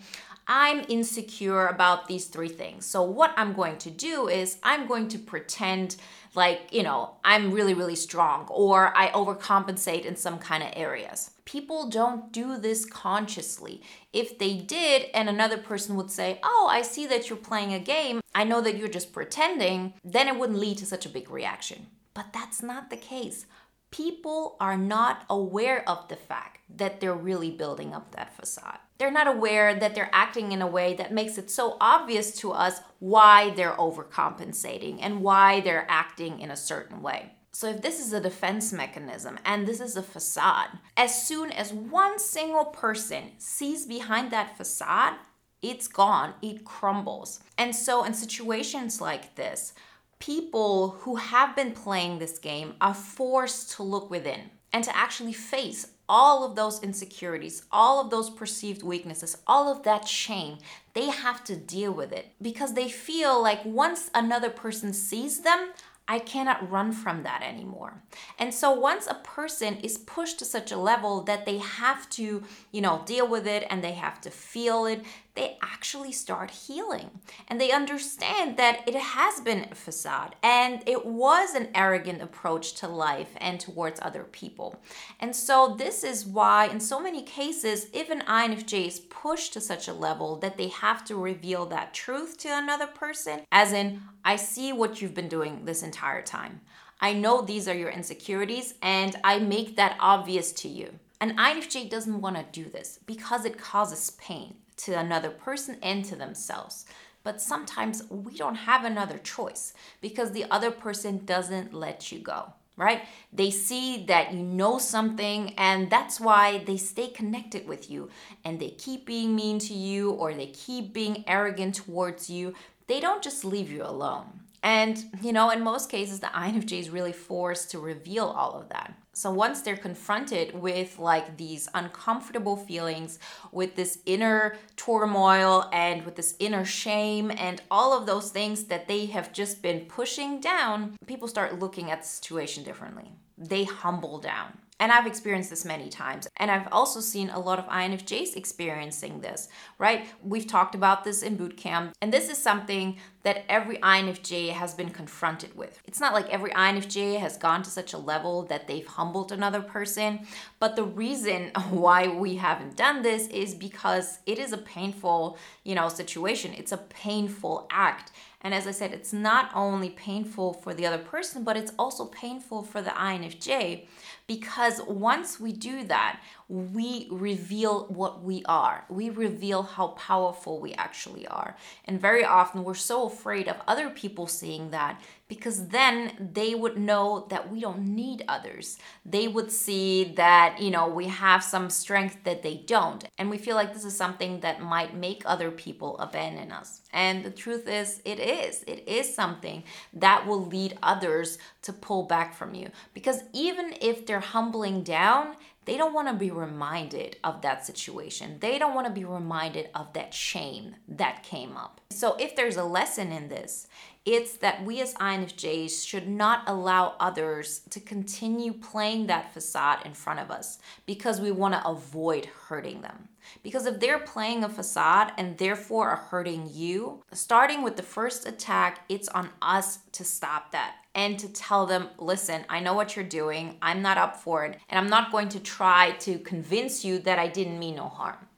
I'm 0.51 0.83
insecure 0.89 1.67
about 1.67 2.07
these 2.07 2.25
three 2.25 2.49
things. 2.49 2.83
So, 2.87 3.03
what 3.03 3.35
I'm 3.37 3.53
going 3.53 3.77
to 3.77 3.91
do 3.91 4.27
is 4.27 4.57
I'm 4.63 4.87
going 4.87 5.07
to 5.09 5.19
pretend 5.19 5.95
like, 6.33 6.69
you 6.71 6.81
know, 6.81 7.17
I'm 7.23 7.51
really, 7.51 7.75
really 7.75 7.95
strong 7.95 8.47
or 8.49 8.95
I 8.97 9.09
overcompensate 9.09 10.05
in 10.05 10.15
some 10.15 10.39
kind 10.39 10.63
of 10.63 10.69
areas. 10.73 11.31
People 11.45 11.89
don't 11.89 12.31
do 12.31 12.57
this 12.57 12.83
consciously. 12.83 13.81
If 14.11 14.39
they 14.39 14.55
did, 14.55 15.07
and 15.13 15.29
another 15.29 15.57
person 15.57 15.95
would 15.95 16.09
say, 16.09 16.39
Oh, 16.43 16.67
I 16.69 16.81
see 16.81 17.05
that 17.05 17.29
you're 17.29 17.37
playing 17.37 17.73
a 17.73 17.79
game, 17.79 18.19
I 18.33 18.43
know 18.43 18.59
that 18.61 18.75
you're 18.75 18.87
just 18.87 19.13
pretending, 19.13 19.93
then 20.03 20.27
it 20.27 20.37
wouldn't 20.37 20.59
lead 20.59 20.79
to 20.79 20.85
such 20.87 21.05
a 21.05 21.09
big 21.09 21.29
reaction. 21.29 21.87
But 22.15 22.33
that's 22.33 22.63
not 22.63 22.89
the 22.89 22.97
case 22.97 23.45
people 23.91 24.55
are 24.59 24.77
not 24.77 25.25
aware 25.29 25.87
of 25.87 26.07
the 26.07 26.15
fact 26.15 26.59
that 26.77 26.99
they're 26.99 27.13
really 27.13 27.51
building 27.51 27.93
up 27.93 28.13
that 28.15 28.35
facade. 28.35 28.77
They're 28.97 29.11
not 29.11 29.27
aware 29.27 29.73
that 29.73 29.95
they're 29.95 30.09
acting 30.13 30.51
in 30.51 30.61
a 30.61 30.67
way 30.67 30.93
that 30.95 31.13
makes 31.13 31.37
it 31.37 31.49
so 31.49 31.77
obvious 31.79 32.31
to 32.39 32.51
us 32.51 32.81
why 32.99 33.51
they're 33.51 33.73
overcompensating 33.73 34.99
and 35.01 35.21
why 35.21 35.61
they're 35.61 35.87
acting 35.89 36.39
in 36.39 36.51
a 36.51 36.57
certain 36.57 37.01
way. 37.01 37.33
So, 37.51 37.67
if 37.69 37.81
this 37.81 37.99
is 37.99 38.13
a 38.13 38.21
defense 38.21 38.71
mechanism 38.71 39.39
and 39.43 39.67
this 39.67 39.79
is 39.79 39.95
a 39.95 40.03
facade, 40.03 40.77
as 40.95 41.27
soon 41.27 41.51
as 41.51 41.73
one 41.73 42.19
single 42.19 42.65
person 42.65 43.31
sees 43.37 43.85
behind 43.85 44.31
that 44.31 44.55
facade, 44.55 45.15
it's 45.61 45.87
gone, 45.87 46.35
it 46.41 46.63
crumbles. 46.63 47.39
And 47.57 47.75
so, 47.75 48.03
in 48.03 48.13
situations 48.13 49.01
like 49.01 49.35
this, 49.35 49.73
people 50.19 50.97
who 51.01 51.15
have 51.15 51.55
been 51.55 51.71
playing 51.71 52.19
this 52.19 52.37
game 52.37 52.75
are 52.81 52.93
forced 52.93 53.71
to 53.71 53.83
look 53.83 54.09
within 54.09 54.49
and 54.71 54.83
to 54.83 54.95
actually 54.95 55.33
face 55.33 55.87
all 56.07 56.43
of 56.43 56.55
those 56.55 56.81
insecurities, 56.83 57.63
all 57.71 58.01
of 58.01 58.09
those 58.09 58.29
perceived 58.29 58.83
weaknesses, 58.83 59.37
all 59.47 59.71
of 59.71 59.83
that 59.83 60.07
shame. 60.07 60.57
They 60.93 61.09
have 61.09 61.43
to 61.45 61.55
deal 61.55 61.93
with 61.93 62.11
it 62.11 62.33
because 62.41 62.73
they 62.73 62.89
feel 62.89 63.41
like 63.41 63.63
once 63.63 64.09
another 64.13 64.49
person 64.49 64.91
sees 64.91 65.41
them, 65.41 65.69
I 66.07 66.17
cannot 66.17 66.71
run 66.71 66.91
from 66.91 67.21
that 67.21 67.43
anymore. 67.43 68.01
And 68.39 68.51
so 68.51 68.71
once 68.71 69.05
a 69.05 69.13
person 69.13 69.75
is 69.77 69.99
pushed 69.99 70.39
to 70.39 70.45
such 70.45 70.71
a 70.71 70.77
level 70.77 71.21
that 71.25 71.45
they 71.45 71.59
have 71.59 72.09
to, 72.11 72.41
you 72.71 72.81
know, 72.81 73.03
deal 73.05 73.27
with 73.27 73.45
it 73.45 73.67
and 73.69 73.83
they 73.83 73.91
have 73.91 74.19
to 74.21 74.31
feel 74.31 74.87
it, 74.87 75.03
they 75.35 75.57
actually 75.61 76.11
start 76.11 76.51
healing. 76.51 77.09
And 77.47 77.59
they 77.59 77.71
understand 77.71 78.57
that 78.57 78.87
it 78.87 78.95
has 78.95 79.39
been 79.41 79.67
a 79.71 79.75
facade 79.75 80.35
and 80.43 80.83
it 80.85 81.05
was 81.05 81.55
an 81.55 81.69
arrogant 81.73 82.21
approach 82.21 82.73
to 82.75 82.87
life 82.87 83.29
and 83.37 83.59
towards 83.59 83.99
other 84.01 84.23
people. 84.23 84.81
And 85.19 85.35
so, 85.35 85.75
this 85.77 86.03
is 86.03 86.25
why, 86.25 86.65
in 86.67 86.79
so 86.79 86.99
many 86.99 87.21
cases, 87.21 87.87
if 87.93 88.09
an 88.09 88.21
INFJ 88.21 88.87
is 88.87 88.99
pushed 88.99 89.53
to 89.53 89.61
such 89.61 89.87
a 89.87 89.93
level 89.93 90.35
that 90.37 90.57
they 90.57 90.67
have 90.67 91.05
to 91.05 91.15
reveal 91.15 91.65
that 91.67 91.93
truth 91.93 92.37
to 92.39 92.49
another 92.49 92.87
person, 92.87 93.41
as 93.51 93.71
in, 93.71 94.01
I 94.25 94.35
see 94.35 94.73
what 94.73 95.01
you've 95.01 95.13
been 95.13 95.29
doing 95.29 95.65
this 95.65 95.83
entire 95.83 96.21
time. 96.21 96.61
I 97.01 97.13
know 97.13 97.41
these 97.41 97.67
are 97.69 97.75
your 97.75 97.89
insecurities, 97.89 98.73
and 98.81 99.15
I 99.23 99.39
make 99.39 99.77
that 99.77 99.95
obvious 99.99 100.51
to 100.53 100.67
you. 100.67 100.99
An 101.21 101.37
INFJ 101.37 101.89
doesn't 101.89 102.21
want 102.21 102.35
to 102.35 102.45
do 102.51 102.69
this 102.69 102.99
because 103.05 103.45
it 103.45 103.57
causes 103.57 104.11
pain 104.11 104.55
to 104.79 104.93
another 104.97 105.29
person 105.29 105.77
and 105.81 106.03
to 106.05 106.15
themselves. 106.15 106.85
But 107.23 107.41
sometimes 107.41 108.03
we 108.09 108.35
don't 108.37 108.55
have 108.55 108.85
another 108.85 109.17
choice 109.17 109.73
because 110.01 110.31
the 110.31 110.45
other 110.49 110.71
person 110.71 111.25
doesn't 111.25 111.73
let 111.73 112.11
you 112.11 112.19
go, 112.19 112.53
right? 112.77 113.01
They 113.33 113.51
see 113.51 114.05
that 114.05 114.33
you 114.33 114.41
know 114.41 114.77
something 114.77 115.53
and 115.57 115.89
that's 115.89 116.19
why 116.19 116.63
they 116.65 116.77
stay 116.77 117.07
connected 117.09 117.67
with 117.67 117.91
you 117.91 118.09
and 118.45 118.59
they 118.59 118.69
keep 118.69 119.05
being 119.05 119.35
mean 119.35 119.59
to 119.59 119.73
you 119.73 120.11
or 120.11 120.33
they 120.33 120.47
keep 120.47 120.93
being 120.93 121.25
arrogant 121.27 121.75
towards 121.75 122.29
you. 122.29 122.53
They 122.87 122.99
don't 122.99 123.23
just 123.23 123.43
leave 123.43 123.69
you 123.69 123.83
alone. 123.83 124.39
And, 124.61 125.03
you 125.21 125.31
know, 125.31 125.49
in 125.51 125.63
most 125.63 125.89
cases, 125.89 126.19
the 126.19 126.27
INFJ 126.27 126.79
is 126.79 126.89
really 126.89 127.13
forced 127.13 127.71
to 127.71 127.79
reveal 127.79 128.25
all 128.25 128.53
of 128.59 128.69
that. 128.69 128.93
So 129.13 129.31
once 129.31 129.61
they're 129.61 129.75
confronted 129.75 130.53
with 130.53 130.97
like 130.97 131.37
these 131.37 131.67
uncomfortable 131.73 132.55
feelings, 132.55 133.19
with 133.51 133.75
this 133.75 133.99
inner 134.05 134.55
turmoil 134.77 135.69
and 135.73 136.05
with 136.05 136.15
this 136.15 136.35
inner 136.39 136.63
shame 136.63 137.31
and 137.37 137.61
all 137.69 137.97
of 137.97 138.05
those 138.05 138.31
things 138.31 138.65
that 138.65 138.87
they 138.87 139.07
have 139.07 139.33
just 139.33 139.61
been 139.61 139.81
pushing 139.81 140.39
down, 140.39 140.95
people 141.05 141.27
start 141.27 141.59
looking 141.59 141.91
at 141.91 142.01
the 142.01 142.07
situation 142.07 142.63
differently. 142.63 143.11
They 143.37 143.65
humble 143.65 144.19
down. 144.19 144.57
And 144.79 144.91
I've 144.91 145.07
experienced 145.07 145.49
this 145.49 145.65
many 145.65 145.89
times. 145.89 146.27
And 146.37 146.49
I've 146.49 146.67
also 146.71 147.01
seen 147.01 147.29
a 147.29 147.39
lot 147.39 147.59
of 147.59 147.67
INFJs 147.67 148.35
experiencing 148.35 149.21
this, 149.21 149.49
right? 149.77 150.07
We've 150.23 150.47
talked 150.47 150.73
about 150.73 151.03
this 151.03 151.21
in 151.21 151.35
boot 151.35 151.57
camp. 151.57 151.93
And 152.01 152.13
this 152.13 152.29
is 152.29 152.37
something 152.37 152.97
that 153.23 153.43
every 153.49 153.77
INFJ 153.77 154.51
has 154.51 154.73
been 154.73 154.89
confronted 154.89 155.55
with. 155.57 155.81
It's 155.85 155.99
not 155.99 156.13
like 156.13 156.29
every 156.29 156.51
INFJ 156.51 157.19
has 157.19 157.37
gone 157.37 157.63
to 157.63 157.69
such 157.69 157.91
a 157.93 157.97
level 157.97 158.43
that 158.43 158.67
they've 158.67 158.87
humbled 158.87 159.31
another 159.31 159.61
person. 159.61 160.25
But 160.59 160.75
the 160.75 160.83
reason 160.83 161.51
why 161.69 162.07
we 162.07 162.35
haven't 162.35 162.77
done 162.77 163.01
this 163.01 163.27
is 163.27 163.53
because 163.53 164.19
it 164.25 164.39
is 164.39 164.53
a 164.53 164.57
painful, 164.57 165.37
you 165.63 165.75
know, 165.75 165.89
situation. 165.89 166.53
It's 166.57 166.71
a 166.71 166.77
painful 166.77 167.67
act. 167.69 168.11
And 168.41 168.53
as 168.53 168.65
I 168.67 168.71
said, 168.71 168.93
it's 168.93 169.11
not 169.11 169.51
only 169.53 169.89
painful 169.89 170.53
for 170.53 170.73
the 170.73 170.85
other 170.85 170.97
person, 170.97 171.43
but 171.43 171.57
it's 171.57 171.73
also 171.77 172.05
painful 172.05 172.63
for 172.63 172.81
the 172.81 172.91
INFJ 172.91 173.85
because 174.27 174.79
once 174.87 175.39
we 175.39 175.51
do 175.51 175.83
that, 175.85 176.21
we 176.47 177.07
reveal 177.11 177.85
what 177.87 178.23
we 178.23 178.43
are. 178.45 178.85
We 178.89 179.09
reveal 179.09 179.63
how 179.63 179.87
powerful 179.87 180.61
we 180.61 180.73
actually 180.73 181.27
are. 181.27 181.57
And 181.85 181.99
very 181.99 182.23
often 182.23 182.63
we're 182.63 182.75
so 182.75 183.07
afraid 183.07 183.47
of 183.47 183.57
other 183.67 183.89
people 183.89 184.27
seeing 184.27 184.71
that 184.71 185.01
because 185.29 185.67
then 185.67 186.31
they 186.33 186.55
would 186.55 186.75
know 186.77 187.27
that 187.29 187.49
we 187.51 187.61
don't 187.61 187.95
need 187.95 188.25
others. 188.27 188.79
They 189.05 189.27
would 189.27 189.51
see 189.51 190.15
that, 190.15 190.59
you 190.59 190.71
know, 190.71 190.87
we 190.87 191.05
have 191.05 191.43
some 191.43 191.69
strength 191.69 192.17
that 192.23 192.41
they 192.41 192.55
don't. 192.55 193.05
And 193.17 193.29
we 193.29 193.37
feel 193.37 193.55
like 193.55 193.73
this 193.73 193.85
is 193.85 193.95
something 193.95 194.39
that 194.39 194.61
might 194.61 194.97
make 194.97 195.21
other 195.25 195.51
people 195.51 195.97
abandon 195.99 196.51
us. 196.51 196.81
And 196.91 197.23
the 197.23 197.29
truth 197.29 197.67
is, 197.67 198.01
it 198.03 198.19
is. 198.19 198.63
It 198.63 198.87
is 198.87 199.13
something 199.13 199.63
that 199.93 200.25
will 200.25 200.43
lead 200.43 200.77
others 200.81 201.37
to 201.61 201.73
pull 201.73 202.03
back 202.03 202.33
from 202.33 202.55
you. 202.55 202.71
Because 202.95 203.21
even 203.31 203.75
if 203.79 204.07
they're 204.07 204.19
humbling 204.19 204.81
down, 204.81 205.35
they 205.69 205.77
don't 205.77 205.93
want 205.93 206.07
to 206.07 206.15
be 206.15 206.31
reminded 206.31 207.17
of 207.23 207.43
that 207.43 207.63
situation. 207.63 208.37
They 208.39 208.57
don't 208.57 208.73
want 208.73 208.87
to 208.87 208.91
be 208.93 209.05
reminded 209.05 209.69
of 209.75 209.93
that 209.93 210.15
shame 210.15 210.75
that 210.87 211.21
came 211.21 211.55
up. 211.55 211.79
So, 211.91 212.15
if 212.15 212.35
there's 212.35 212.57
a 212.57 212.63
lesson 212.63 213.11
in 213.11 213.29
this, 213.29 213.67
it's 214.05 214.37
that 214.37 214.63
we 214.63 214.81
as 214.81 214.93
INFJs 214.95 215.85
should 215.85 216.07
not 216.07 216.43
allow 216.47 216.95
others 216.99 217.61
to 217.69 217.79
continue 217.79 218.53
playing 218.53 219.07
that 219.07 219.33
facade 219.33 219.85
in 219.85 219.93
front 219.93 220.19
of 220.19 220.31
us 220.31 220.59
because 220.85 221.19
we 221.21 221.31
want 221.31 221.53
to 221.53 221.67
avoid 221.67 222.25
hurting 222.25 222.81
them. 222.81 223.09
Because 223.43 223.65
if 223.65 223.79
they're 223.79 223.99
playing 223.99 224.43
a 224.43 224.49
facade 224.49 225.11
and 225.17 225.37
therefore 225.37 225.89
are 225.89 225.95
hurting 225.95 226.49
you, 226.51 227.03
starting 227.11 227.61
with 227.61 227.75
the 227.75 227.83
first 227.83 228.27
attack, 228.27 228.85
it's 228.89 229.09
on 229.09 229.29
us 229.41 229.79
to 229.91 230.03
stop 230.03 230.51
that 230.51 230.75
and 230.95 231.19
to 231.19 231.31
tell 231.31 231.65
them, 231.65 231.89
listen, 231.97 232.45
I 232.49 232.59
know 232.59 232.73
what 232.73 232.95
you're 232.95 233.05
doing. 233.05 233.57
I'm 233.61 233.81
not 233.81 233.97
up 233.97 234.15
for 234.15 234.45
it. 234.45 234.57
And 234.69 234.79
I'm 234.79 234.89
not 234.89 235.11
going 235.11 235.29
to 235.29 235.39
try 235.39 235.91
to 235.99 236.17
convince 236.19 236.83
you 236.83 236.99
that 236.99 237.19
I 237.19 237.27
didn't 237.27 237.59
mean 237.59 237.75
no 237.75 237.89
harm. 237.89 238.28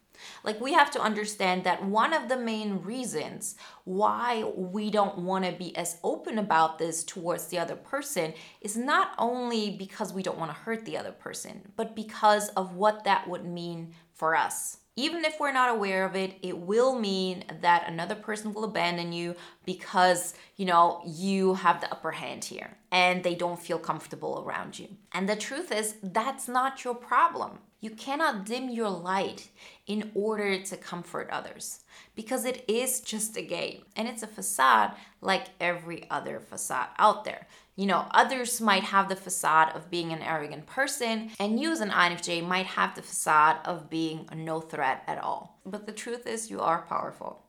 Like, 0.43 0.59
we 0.59 0.73
have 0.73 0.91
to 0.91 1.01
understand 1.01 1.63
that 1.63 1.85
one 1.85 2.13
of 2.13 2.29
the 2.29 2.37
main 2.37 2.81
reasons 2.81 3.55
why 3.83 4.43
we 4.55 4.89
don't 4.89 5.19
want 5.19 5.45
to 5.45 5.51
be 5.51 5.75
as 5.75 5.97
open 6.03 6.37
about 6.37 6.79
this 6.79 7.03
towards 7.03 7.47
the 7.47 7.59
other 7.59 7.75
person 7.75 8.33
is 8.61 8.75
not 8.75 9.13
only 9.17 9.71
because 9.71 10.13
we 10.13 10.23
don't 10.23 10.37
want 10.37 10.51
to 10.51 10.57
hurt 10.57 10.85
the 10.85 10.97
other 10.97 11.11
person, 11.11 11.71
but 11.75 11.95
because 11.95 12.49
of 12.49 12.75
what 12.75 13.03
that 13.03 13.27
would 13.27 13.45
mean 13.45 13.93
for 14.13 14.35
us. 14.35 14.77
Even 14.97 15.23
if 15.23 15.39
we're 15.39 15.53
not 15.53 15.69
aware 15.69 16.05
of 16.05 16.15
it, 16.17 16.35
it 16.41 16.57
will 16.57 16.99
mean 16.99 17.45
that 17.61 17.87
another 17.87 18.13
person 18.13 18.53
will 18.53 18.65
abandon 18.65 19.13
you 19.13 19.35
because, 19.65 20.33
you 20.57 20.65
know, 20.65 21.01
you 21.05 21.53
have 21.53 21.79
the 21.79 21.91
upper 21.91 22.11
hand 22.11 22.43
here 22.43 22.77
and 22.91 23.23
they 23.23 23.33
don't 23.33 23.59
feel 23.59 23.79
comfortable 23.79 24.43
around 24.45 24.77
you. 24.77 24.89
And 25.13 25.29
the 25.29 25.37
truth 25.37 25.71
is, 25.71 25.95
that's 26.03 26.49
not 26.49 26.83
your 26.83 26.93
problem. 26.93 27.59
You 27.83 27.89
cannot 27.89 28.45
dim 28.45 28.69
your 28.69 28.89
light 28.89 29.49
in 29.87 30.11
order 30.13 30.61
to 30.61 30.77
comfort 30.77 31.27
others 31.31 31.79
because 32.13 32.45
it 32.45 32.63
is 32.67 33.01
just 33.01 33.35
a 33.35 33.41
game 33.41 33.81
and 33.95 34.07
it's 34.07 34.21
a 34.21 34.27
facade 34.27 34.93
like 35.19 35.47
every 35.59 36.05
other 36.11 36.39
facade 36.39 36.89
out 36.99 37.25
there. 37.25 37.47
You 37.75 37.87
know, 37.87 38.05
others 38.11 38.61
might 38.61 38.83
have 38.83 39.09
the 39.09 39.15
facade 39.15 39.75
of 39.75 39.89
being 39.89 40.13
an 40.13 40.21
arrogant 40.21 40.67
person, 40.67 41.31
and 41.39 41.59
you 41.59 41.71
as 41.71 41.81
an 41.81 41.89
INFJ 41.89 42.47
might 42.47 42.67
have 42.67 42.93
the 42.93 43.01
facade 43.01 43.57
of 43.65 43.89
being 43.89 44.29
no 44.35 44.61
threat 44.61 45.03
at 45.07 45.17
all. 45.17 45.59
But 45.65 45.87
the 45.87 45.91
truth 45.91 46.27
is, 46.27 46.51
you 46.51 46.59
are 46.59 46.83
powerful. 46.83 47.41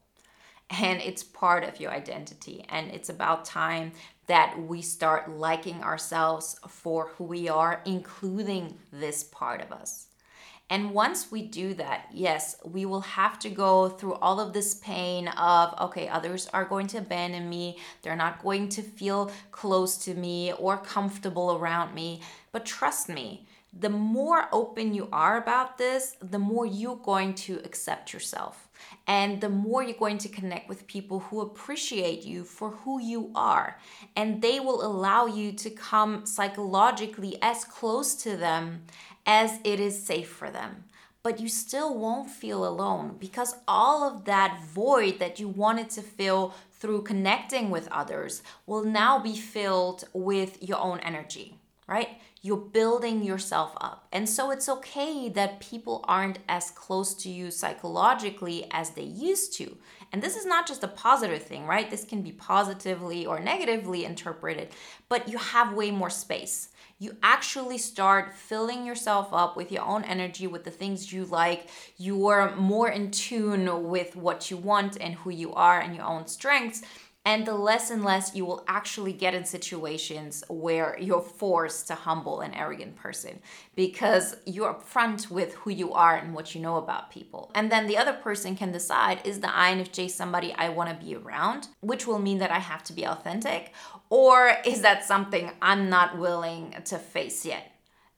And 0.71 1.03
it's 1.03 1.23
part 1.23 1.65
of 1.65 1.81
your 1.81 1.91
identity. 1.91 2.65
And 2.71 2.91
it's 2.91 3.11
about 3.11 3.45
time 3.45 3.93
that 4.27 4.59
we 4.59 4.81
start 4.81 5.29
liking 5.31 5.83
ourselves 5.83 6.59
for 6.67 7.09
who 7.09 7.25
we 7.25 7.51
are, 7.51 7.83
including 7.85 8.79
this 8.91 9.25
part 9.25 9.61
of 9.61 9.71
us. 9.71 10.07
And 10.73 10.93
once 10.95 11.31
we 11.31 11.43
do 11.43 11.75
that, 11.75 12.09
yes, 12.15 12.57
we 12.65 12.87
will 12.87 13.03
have 13.03 13.39
to 13.41 13.51
go 13.51 13.91
through 13.91 14.15
all 14.15 14.41
of 14.41 14.55
this 14.55 14.73
pain 14.73 15.29
of, 15.29 15.79
okay, 15.79 16.09
others 16.09 16.49
are 16.55 16.65
going 16.65 16.87
to 16.87 16.97
abandon 16.97 17.51
me. 17.51 17.77
They're 18.01 18.17
not 18.17 18.43
going 18.43 18.71
to 18.71 18.83
feel 18.83 19.31
close 19.51 19.99
to 20.07 20.15
me 20.15 20.55
or 20.55 20.79
comfortable 20.79 21.59
around 21.59 21.95
me. 21.95 22.23
But 22.53 22.65
trust 22.65 23.11
me, 23.11 23.47
the 23.73 23.89
more 23.89 24.49
open 24.53 24.93
you 24.93 25.09
are 25.13 25.39
about 25.39 25.79
this, 25.79 26.17
the 26.21 26.39
more 26.39 26.67
you're 26.67 26.97
going 26.97 27.35
to 27.35 27.61
accept 27.65 28.13
yourself. 28.13 28.69
And 29.07 29.41
the 29.41 29.49
more 29.49 29.83
you're 29.83 29.97
going 29.97 30.19
to 30.19 30.29
connect 30.29 30.69
with 30.69 30.87
people 30.87 31.21
who 31.21 31.41
appreciate 31.41 32.23
you 32.23 32.45
for 32.45 32.71
who 32.71 33.01
you 33.01 33.31
are. 33.35 33.79
And 34.15 34.43
they 34.43 34.61
will 34.61 34.85
allow 34.85 35.27
you 35.27 35.53
to 35.53 35.71
come 35.71 36.27
psychologically 36.27 37.39
as 37.41 37.65
close 37.65 38.15
to 38.17 38.37
them 38.37 38.83
as 39.25 39.59
it 39.65 39.81
is 39.81 40.05
safe 40.05 40.29
for 40.29 40.51
them. 40.51 40.85
But 41.23 41.41
you 41.41 41.49
still 41.49 41.97
won't 41.97 42.29
feel 42.29 42.67
alone 42.67 43.17
because 43.19 43.55
all 43.69 44.03
of 44.03 44.25
that 44.25 44.61
void 44.65 45.21
that 45.21 45.39
you 45.39 45.49
wanted 45.49 45.89
to 45.91 46.03
fill 46.03 46.53
through 46.73 47.03
connecting 47.03 47.71
with 47.71 47.89
others 47.93 48.43
will 48.67 48.83
now 48.83 49.21
be 49.21 49.37
filled 49.37 50.05
with 50.13 50.61
your 50.61 50.79
own 50.79 50.99
energy, 51.01 51.57
right? 51.87 52.09
You're 52.43 52.57
building 52.57 53.23
yourself 53.23 53.73
up. 53.81 54.07
And 54.13 54.29
so 54.29 54.51
it's 54.51 54.69
okay 54.69 55.29
that 55.31 55.61
people 55.61 56.05
aren't 56.09 56.41
as 56.49 56.71
close 56.71 57.15
to 57.23 57.31
you 57.31 57.51
psychologically 57.51 58.67
as 58.73 58.91
they 58.91 59.05
used 59.05 59.55
to. 59.55 59.77
And 60.13 60.21
this 60.21 60.37
is 60.37 60.45
not 60.45 60.67
just 60.67 60.83
a 60.83 60.89
positive 60.89 61.43
thing, 61.43 61.67
right? 61.67 61.89
This 61.89 62.05
can 62.05 62.21
be 62.21 62.33
positively 62.33 63.25
or 63.25 63.39
negatively 63.39 64.05
interpreted, 64.05 64.69
but 65.09 65.29
you 65.29 65.39
have 65.39 65.73
way 65.73 65.91
more 65.91 66.11
space 66.11 66.69
you 67.03 67.17
actually 67.21 67.79
start 67.79 68.33
filling 68.33 68.87
yourself 68.87 69.33
up 69.33 69.57
with 69.57 69.73
your 69.73 69.83
own 69.83 70.05
energy, 70.05 70.47
with 70.47 70.63
the 70.63 70.71
things 70.71 71.13
you 71.13 71.25
like. 71.25 71.67
You 71.97 72.29
are 72.29 72.55
more 72.55 72.89
in 72.89 73.11
tune 73.11 73.89
with 73.89 74.15
what 74.15 74.53
you 74.53 74.57
want 74.57 74.97
and 75.01 75.17
who 75.17 75.31
you 75.31 75.53
are 75.53 75.81
and 75.81 75.97
your 75.97 76.05
own 76.05 76.29
strengths. 76.29 76.83
And 77.25 77.47
the 77.47 77.55
less 77.55 77.91
and 77.91 78.05
less 78.05 78.35
you 78.35 78.45
will 78.45 78.65
actually 78.67 79.13
get 79.13 79.33
in 79.33 79.45
situations 79.45 80.43
where 80.49 80.99
you're 81.01 81.21
forced 81.21 81.87
to 81.87 81.95
humble 81.95 82.41
an 82.41 82.53
arrogant 82.53 82.97
person 82.97 83.39
because 83.77 84.35
you're 84.45 84.75
upfront 84.75 85.31
with 85.31 85.55
who 85.55 85.71
you 85.71 85.93
are 85.93 86.17
and 86.17 86.35
what 86.35 86.53
you 86.53 86.61
know 86.61 86.79
about 86.79 87.13
people. 87.13 87.53
And 87.55 87.71
then 87.71 87.87
the 87.87 87.97
other 87.97 88.13
person 88.13 88.57
can 88.57 88.73
decide 88.73 89.25
is 89.25 89.39
the 89.39 89.47
INFJ 89.47 90.11
somebody 90.11 90.53
I 90.53 90.71
want 90.71 90.91
to 90.91 91.07
be 91.07 91.15
around, 91.15 91.69
which 91.81 92.09
will 92.09 92.19
mean 92.19 92.39
that 92.39 92.51
I 92.51 92.59
have 92.59 92.83
to 92.85 92.93
be 92.93 93.07
authentic, 93.07 93.73
or 94.11 94.57
is 94.67 94.83
that 94.83 95.05
something 95.05 95.53
I'm 95.63 95.89
not 95.89 96.19
willing 96.19 96.75
to 96.87 96.99
face 96.99 97.47
yet? 97.47 97.71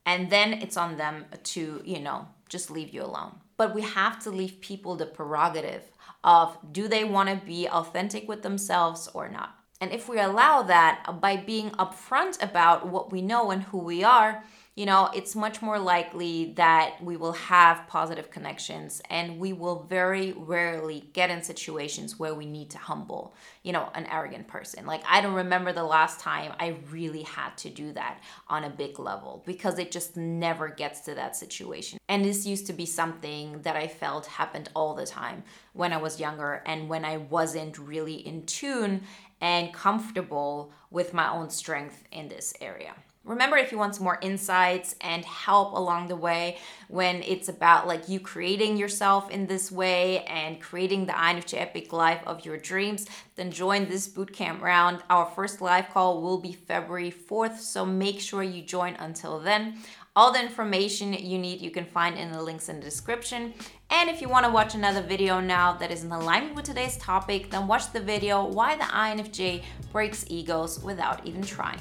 And 0.07 0.31
then 0.31 0.55
it's 0.55 0.79
on 0.79 0.97
them 0.97 1.27
to, 1.45 1.83
you 1.85 2.01
know, 2.01 2.27
just 2.49 2.71
leave 2.71 2.95
you 2.95 3.03
alone. 3.03 3.37
But 3.57 3.75
we 3.75 3.83
have 3.83 4.23
to 4.25 4.31
leave 4.31 4.61
people 4.61 4.97
the 4.97 5.07
prerogative 5.07 5.83
of 6.23 6.57
do 6.73 6.89
they 6.89 7.05
want 7.05 7.29
to 7.29 7.47
be 7.47 7.69
authentic 7.69 8.29
with 8.29 8.43
themselves 8.43 9.09
or 9.13 9.29
not. 9.29 9.59
And 9.81 9.93
if 9.93 10.09
we 10.09 10.19
allow 10.19 10.63
that 10.63 11.21
by 11.21 11.37
being 11.37 11.71
upfront 11.73 12.43
about 12.43 12.89
what 12.89 13.13
we 13.13 13.21
know 13.21 13.51
and 13.51 13.65
who 13.65 13.79
we 13.79 14.03
are, 14.03 14.45
you 14.77 14.87
know, 14.87 15.09
it's 15.15 15.37
much 15.37 15.63
more 15.63 15.79
likely 15.79 16.53
that 16.57 16.97
we 17.01 17.17
will 17.17 17.35
have 17.35 17.87
positive 17.87 18.33
connections 18.33 19.01
and 19.09 19.39
we 19.39 19.53
will 19.53 19.85
very 19.89 20.33
rarely 20.33 21.09
get 21.13 21.31
in 21.31 21.45
situations 21.45 22.19
where 22.19 22.35
we 22.35 22.45
need 22.45 22.71
to 22.71 22.79
humble, 22.79 23.35
you 23.63 23.71
know, 23.71 23.89
an 23.95 24.05
arrogant 24.07 24.49
person. 24.49 24.85
Like, 24.85 25.05
I 25.09 25.21
don't 25.21 25.35
remember 25.35 25.73
the 25.73 25.85
last 25.85 26.19
time 26.19 26.53
I 26.59 26.75
really 26.91 27.23
had 27.23 27.57
to 27.59 27.71
do 27.71 27.93
that 27.93 28.21
on 28.49 28.65
a 28.65 28.71
big 28.71 28.99
level 28.99 29.45
because 29.47 29.79
it 29.79 29.93
just 29.93 30.17
never 30.17 30.69
gets 30.69 31.03
to 31.03 31.15
that 31.15 31.37
situation. 31.37 32.01
And 32.09 32.25
this 32.25 32.45
used 32.45 32.67
to 32.67 32.73
be 32.73 32.87
something 32.87 33.63
that 33.63 33.77
I 33.77 33.87
felt 33.87 34.27
happened 34.27 34.71
all 34.75 34.95
the 34.95 35.07
time 35.07 35.45
when 35.73 35.93
I 35.93 35.99
was 35.99 36.19
younger 36.19 36.65
and 36.67 36.89
when 36.89 37.05
I 37.05 37.19
wasn't 37.19 37.79
really 37.79 38.15
in 38.15 38.45
tune 38.45 39.03
and 39.41 39.73
comfortable 39.73 40.73
with 40.91 41.15
my 41.15 41.31
own 41.31 41.49
strength 41.51 42.03
in 42.11 42.29
this 42.29 42.55
area. 42.61 42.95
Remember, 43.25 43.57
if 43.57 43.73
you 43.73 43.79
want 43.79 43.95
some 43.95 44.05
more 44.05 44.19
insights 44.21 44.97
and 45.01 45.25
help 45.25 45.73
along 45.73 46.09
the 46.09 46.17
way, 46.17 46.59
when 46.89 47.23
it's 47.23 47.49
about 47.49 47.87
like 47.87 48.07
you 48.07 48.21
creating 48.21 48.77
yourself 48.77 49.31
in 49.31 49.47
this 49.47 49.73
way 49.73 50.25
and 50.25 50.61
creating 50.61 51.07
the 51.07 51.13
INFJ 51.15 51.59
Epic 51.59 51.91
life 51.95 52.21
of 52.27 52.45
your 52.45 52.59
dreams, 52.59 53.07
then 53.37 53.51
join 53.51 53.87
this 53.87 54.09
bootcamp 54.09 54.61
round. 54.61 55.03
Our 55.09 55.25
first 55.25 55.63
live 55.63 55.89
call 55.89 56.21
will 56.21 56.39
be 56.39 56.53
February 56.53 57.11
4th, 57.11 57.57
so 57.57 57.87
make 57.87 58.21
sure 58.21 58.43
you 58.43 58.61
join 58.61 58.95
until 58.97 59.41
then. 59.41 59.79
All 60.15 60.31
the 60.31 60.43
information 60.43 61.15
you 61.15 61.39
need 61.39 61.63
you 61.63 61.71
can 61.71 61.87
find 61.87 62.19
in 62.19 62.31
the 62.31 62.43
links 62.43 62.69
in 62.69 62.77
the 62.77 62.85
description. 62.85 63.55
And 63.89 64.11
if 64.11 64.21
you 64.21 64.29
want 64.29 64.45
to 64.45 64.53
watch 64.53 64.75
another 64.75 65.03
video 65.03 65.41
now 65.41 65.73
that 65.79 65.91
is 65.91 66.05
in 66.05 66.13
alignment 66.13 66.57
with 66.57 66.67
today's 66.67 66.99
topic, 66.99 67.51
then 67.51 67.67
watch 67.67 67.91
the 67.91 68.01
video 68.01 68.45
Why 68.45 68.77
the 68.77 68.85
INFJ 68.85 69.65
Breaks 69.93 70.27
Egos 70.29 70.81
Without 70.85 71.27
Even 71.27 71.43
Trying. 71.43 71.81